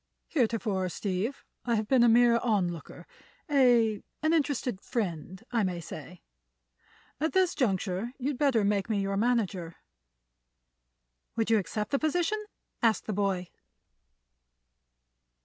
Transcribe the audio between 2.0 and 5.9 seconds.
a mere onlooker, a—an interested friend, I may